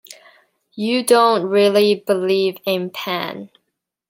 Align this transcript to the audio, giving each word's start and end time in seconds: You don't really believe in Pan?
You 0.73 1.03
don't 1.03 1.45
really 1.45 1.93
believe 1.93 2.57
in 2.65 2.89
Pan? 2.89 3.51